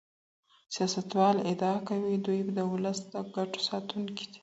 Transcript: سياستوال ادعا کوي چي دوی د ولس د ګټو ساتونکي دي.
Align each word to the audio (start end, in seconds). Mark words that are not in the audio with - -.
سياستوال 0.75 1.37
ادعا 1.51 1.75
کوي 1.89 2.13
چي 2.17 2.21
دوی 2.25 2.39
د 2.57 2.59
ولس 2.71 2.99
د 3.11 3.13
ګټو 3.35 3.59
ساتونکي 3.69 4.25
دي. 4.31 4.37